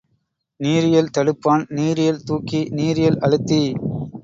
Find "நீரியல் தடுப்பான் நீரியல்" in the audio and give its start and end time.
0.59-2.23